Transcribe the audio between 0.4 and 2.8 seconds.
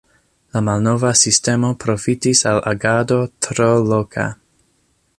La malnova sistemo profitis al